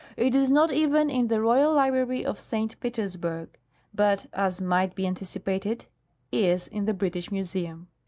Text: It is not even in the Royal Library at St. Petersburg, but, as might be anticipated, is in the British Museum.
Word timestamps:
It 0.17 0.33
is 0.33 0.49
not 0.49 0.71
even 0.71 1.11
in 1.11 1.27
the 1.27 1.39
Royal 1.41 1.75
Library 1.75 2.25
at 2.25 2.35
St. 2.37 2.79
Petersburg, 2.79 3.55
but, 3.93 4.25
as 4.33 4.59
might 4.59 4.95
be 4.95 5.05
anticipated, 5.05 5.85
is 6.31 6.67
in 6.67 6.85
the 6.85 6.93
British 6.95 7.31
Museum. 7.31 7.87